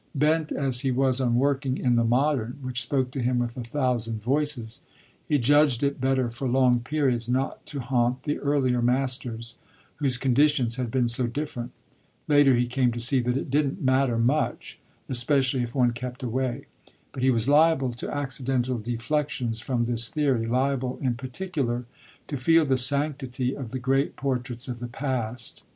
Bent 0.15 0.51
as 0.51 0.79
he 0.79 0.89
was 0.89 1.21
on 1.21 1.35
working 1.35 1.77
in 1.77 1.95
the 1.95 2.03
modern, 2.03 2.57
which 2.63 2.81
spoke 2.81 3.11
to 3.11 3.21
him 3.21 3.37
with 3.37 3.55
a 3.55 3.63
thousand 3.63 4.19
voices, 4.19 4.81
he 5.27 5.37
judged 5.37 5.83
it 5.83 6.01
better 6.01 6.31
for 6.31 6.47
long 6.49 6.79
periods 6.79 7.29
not 7.29 7.63
to 7.67 7.79
haunt 7.81 8.23
the 8.23 8.39
earlier 8.39 8.81
masters, 8.81 9.57
whose 9.97 10.17
conditions 10.17 10.77
had 10.77 10.89
been 10.89 11.07
so 11.07 11.27
different 11.27 11.69
later 12.27 12.55
he 12.55 12.65
came 12.65 12.91
to 12.93 12.99
see 12.99 13.19
that 13.19 13.37
it 13.37 13.51
didn't 13.51 13.83
matter 13.83 14.17
much, 14.17 14.79
especially 15.07 15.61
if 15.61 15.75
one 15.75 15.91
kept 15.91 16.23
away; 16.23 16.65
but 17.11 17.21
he 17.21 17.29
was 17.29 17.47
liable 17.47 17.91
to 17.93 18.09
accidental 18.09 18.79
deflexions 18.79 19.59
from 19.61 19.85
this 19.85 20.09
theory, 20.09 20.47
liable 20.47 20.97
in 21.03 21.13
particular 21.13 21.85
to 22.27 22.37
feel 22.37 22.65
the 22.65 22.75
sanctity 22.75 23.55
of 23.55 23.69
the 23.69 23.77
great 23.77 24.15
portraits 24.15 24.67
of 24.67 24.79
the 24.79 24.87
past. 24.87 25.61